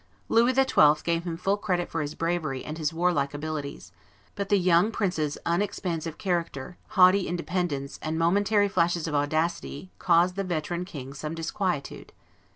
[0.29, 0.99] Louis XII.
[1.03, 3.91] gave him full credit for his bravery and his warlike abilities;
[4.33, 10.43] but the young prince's unexpansive character, haughty independence, and momentary flashes of audacity, caused the
[10.43, 12.13] veteran king some disquietude.